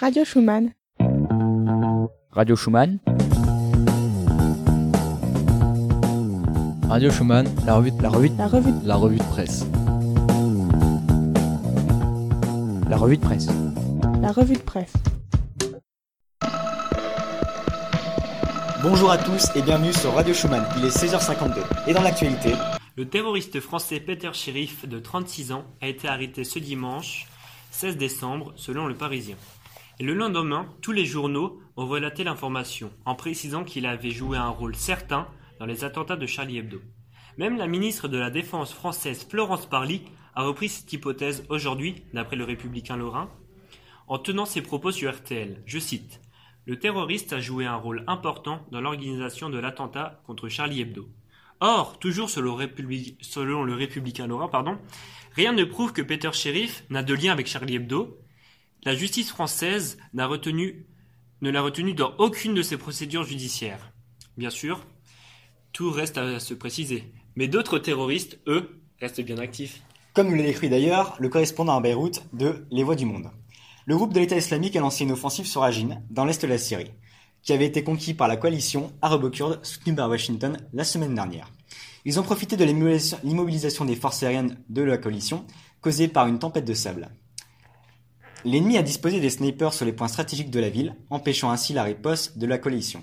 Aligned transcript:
Radio 0.00 0.24
Schumann. 0.24 0.72
Radio 2.32 2.56
Schumann. 2.56 2.98
Radio 6.88 7.10
Schumann, 7.10 7.46
la 7.66 7.74
revue, 7.74 7.90
de- 7.90 8.02
la 8.02 8.08
revue, 8.08 8.28
de- 8.30 8.36
La 8.38 8.46
revue, 8.46 8.72
la 8.84 8.96
revue 8.96 9.18
de 9.18 9.24
presse. 9.24 9.66
La 12.88 12.96
revue 12.96 13.16
de 13.16 13.22
presse. 13.22 13.48
la 14.22 14.32
revue 14.32 14.54
de 14.56 14.62
presse. 14.62 14.92
Bonjour 18.82 19.10
à 19.10 19.18
tous 19.18 19.48
et 19.56 19.62
bienvenue 19.62 19.92
sur 19.92 20.14
Radio 20.14 20.32
Schumann, 20.34 20.64
il 20.78 20.84
est 20.84 20.90
16h52. 20.90 21.62
Et 21.86 21.94
dans 21.94 22.02
l'actualité, 22.02 22.52
Le 22.96 23.08
terroriste 23.08 23.60
français 23.60 24.00
Peter 24.00 24.30
Sheriff, 24.32 24.88
de 24.88 24.98
36 24.98 25.52
ans, 25.52 25.64
a 25.80 25.86
été 25.86 26.08
arrêté 26.08 26.42
ce 26.44 26.58
dimanche 26.58 27.26
16 27.70 27.96
décembre, 27.96 28.52
selon 28.56 28.86
le 28.86 28.94
Parisien. 28.94 29.36
Et 30.00 30.04
le 30.04 30.14
lendemain, 30.14 30.72
tous 30.80 30.92
les 30.92 31.06
journaux 31.06 31.60
ont 31.76 31.86
relaté 31.88 32.22
l'information, 32.22 32.92
en 33.04 33.16
précisant 33.16 33.64
qu'il 33.64 33.84
avait 33.84 34.12
joué 34.12 34.38
un 34.38 34.48
rôle 34.48 34.76
certain 34.76 35.26
dans 35.58 35.66
les 35.66 35.82
attentats 35.82 36.16
de 36.16 36.26
Charlie 36.26 36.58
Hebdo. 36.58 36.80
Même 37.36 37.56
la 37.56 37.66
ministre 37.66 38.06
de 38.06 38.16
la 38.18 38.30
Défense 38.30 38.72
française 38.72 39.26
Florence 39.28 39.66
Parly 39.66 40.02
a 40.34 40.44
repris 40.44 40.68
cette 40.68 40.92
hypothèse 40.92 41.44
aujourd'hui, 41.48 42.02
d'après 42.14 42.36
le 42.36 42.44
républicain 42.44 42.96
Lorrain, 42.96 43.28
en 44.06 44.18
tenant 44.18 44.46
ses 44.46 44.62
propos 44.62 44.92
sur 44.92 45.12
RTL. 45.12 45.62
Je 45.66 45.78
cite 45.80 46.20
Le 46.64 46.78
terroriste 46.78 47.32
a 47.32 47.40
joué 47.40 47.66
un 47.66 47.74
rôle 47.74 48.04
important 48.06 48.64
dans 48.70 48.80
l'organisation 48.80 49.50
de 49.50 49.58
l'attentat 49.58 50.22
contre 50.26 50.48
Charlie 50.48 50.80
Hebdo. 50.80 51.08
Or, 51.60 51.98
toujours 51.98 52.30
selon, 52.30 53.64
le 53.64 53.74
républicain 53.74 54.28
Laurent, 54.28 54.48
pardon, 54.48 54.78
rien 55.34 55.52
ne 55.52 55.64
prouve 55.64 55.92
que 55.92 56.02
Peter 56.02 56.30
Sheriff 56.32 56.84
n'a 56.88 57.02
de 57.02 57.14
lien 57.14 57.32
avec 57.32 57.48
Charlie 57.48 57.74
Hebdo. 57.74 58.16
La 58.88 58.94
justice 58.94 59.28
française 59.28 59.98
n'a 60.14 60.26
retenu, 60.26 60.86
ne 61.42 61.50
l'a 61.50 61.60
retenu 61.60 61.92
dans 61.92 62.14
aucune 62.16 62.54
de 62.54 62.62
ses 62.62 62.78
procédures 62.78 63.24
judiciaires. 63.24 63.92
Bien 64.38 64.48
sûr, 64.48 64.86
tout 65.74 65.90
reste 65.90 66.16
à 66.16 66.40
se 66.40 66.54
préciser. 66.54 67.12
Mais 67.36 67.48
d'autres 67.48 67.78
terroristes, 67.78 68.38
eux, 68.46 68.80
restent 68.98 69.20
bien 69.20 69.36
actifs. 69.36 69.82
comme 70.14 70.30
nous 70.30 70.36
l'a 70.36 70.42
décrit 70.42 70.70
d'ailleurs 70.70 71.16
le 71.18 71.28
correspondant 71.28 71.76
à 71.76 71.82
Beyrouth 71.82 72.22
de 72.32 72.64
Les 72.70 72.82
Voix 72.82 72.96
du 72.96 73.04
Monde. 73.04 73.30
Le 73.84 73.94
groupe 73.94 74.14
de 74.14 74.20
l'État 74.20 74.38
islamique 74.38 74.74
a 74.74 74.80
lancé 74.80 75.04
une 75.04 75.12
offensive 75.12 75.44
sur 75.44 75.60
Rajin, 75.60 76.00
dans 76.08 76.24
l'est 76.24 76.40
de 76.40 76.46
la 76.46 76.56
Syrie, 76.56 76.92
qui 77.42 77.52
avait 77.52 77.66
été 77.66 77.84
conquis 77.84 78.14
par 78.14 78.26
la 78.26 78.38
coalition 78.38 78.94
arabo-kurde 79.02 79.62
soutenue 79.66 79.96
par 79.96 80.08
Washington 80.08 80.56
la 80.72 80.84
semaine 80.84 81.14
dernière. 81.14 81.52
Ils 82.06 82.18
ont 82.18 82.22
profité 82.22 82.56
de 82.56 82.64
l'immobilisation 82.64 83.84
des 83.84 83.96
forces 83.96 84.22
aériennes 84.22 84.56
de 84.70 84.80
la 84.80 84.96
coalition, 84.96 85.44
causée 85.82 86.08
par 86.08 86.26
une 86.26 86.38
tempête 86.38 86.64
de 86.64 86.72
sable. 86.72 87.10
L'ennemi 88.44 88.76
a 88.78 88.82
disposé 88.82 89.20
des 89.20 89.30
snipers 89.30 89.74
sur 89.74 89.84
les 89.84 89.92
points 89.92 90.06
stratégiques 90.08 90.50
de 90.50 90.60
la 90.60 90.68
ville, 90.68 90.94
empêchant 91.10 91.50
ainsi 91.50 91.72
la 91.72 91.82
riposte 91.82 92.38
de 92.38 92.46
la 92.46 92.58
coalition. 92.58 93.02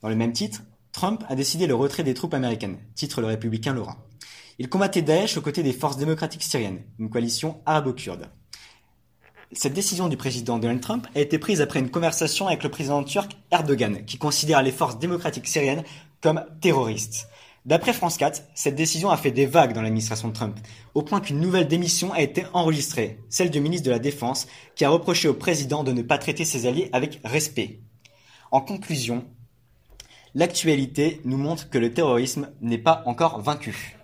Dans 0.00 0.08
le 0.08 0.14
même 0.14 0.32
titre, 0.32 0.62
Trump 0.92 1.24
a 1.28 1.34
décidé 1.34 1.66
le 1.66 1.74
retrait 1.74 2.04
des 2.04 2.14
troupes 2.14 2.34
américaines, 2.34 2.78
titre 2.94 3.20
le 3.20 3.26
républicain 3.26 3.74
Lorrain. 3.74 3.96
Il 4.60 4.68
combattait 4.68 5.02
Daesh 5.02 5.36
aux 5.36 5.42
côtés 5.42 5.64
des 5.64 5.72
forces 5.72 5.96
démocratiques 5.96 6.44
syriennes, 6.44 6.82
une 7.00 7.10
coalition 7.10 7.60
arabo-kurde. 7.66 8.30
Cette 9.50 9.74
décision 9.74 10.08
du 10.08 10.16
président 10.16 10.58
Donald 10.58 10.80
Trump 10.80 11.08
a 11.16 11.20
été 11.20 11.38
prise 11.38 11.60
après 11.60 11.80
une 11.80 11.90
conversation 11.90 12.46
avec 12.46 12.62
le 12.62 12.70
président 12.70 13.02
turc 13.02 13.36
Erdogan, 13.50 14.04
qui 14.04 14.18
considère 14.18 14.62
les 14.62 14.72
forces 14.72 15.00
démocratiques 15.00 15.48
syriennes 15.48 15.82
comme 16.20 16.44
terroristes. 16.60 17.28
D'après 17.64 17.94
France 17.94 18.18
4, 18.18 18.42
cette 18.54 18.74
décision 18.74 19.08
a 19.08 19.16
fait 19.16 19.30
des 19.30 19.46
vagues 19.46 19.72
dans 19.72 19.80
l'administration 19.80 20.28
de 20.28 20.34
Trump, 20.34 20.58
au 20.92 21.00
point 21.00 21.22
qu'une 21.22 21.40
nouvelle 21.40 21.66
démission 21.66 22.12
a 22.12 22.20
été 22.20 22.44
enregistrée, 22.52 23.18
celle 23.30 23.50
du 23.50 23.58
ministre 23.58 23.86
de 23.86 23.90
la 23.90 23.98
Défense, 23.98 24.46
qui 24.74 24.84
a 24.84 24.90
reproché 24.90 25.28
au 25.28 25.34
président 25.34 25.82
de 25.82 25.92
ne 25.92 26.02
pas 26.02 26.18
traiter 26.18 26.44
ses 26.44 26.66
alliés 26.66 26.90
avec 26.92 27.20
respect. 27.24 27.80
En 28.50 28.60
conclusion, 28.60 29.24
l'actualité 30.34 31.22
nous 31.24 31.38
montre 31.38 31.70
que 31.70 31.78
le 31.78 31.94
terrorisme 31.94 32.50
n'est 32.60 32.76
pas 32.76 33.02
encore 33.06 33.40
vaincu. 33.40 33.96